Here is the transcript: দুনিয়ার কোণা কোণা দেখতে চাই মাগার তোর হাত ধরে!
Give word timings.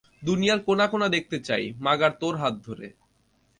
দুনিয়ার 0.21 0.59
কোণা 0.65 0.85
কোণা 0.87 1.07
দেখতে 1.09 1.37
চাই 1.47 1.65
মাগার 1.85 2.13
তোর 2.21 2.33
হাত 2.37 2.55
ধরে! 2.67 2.87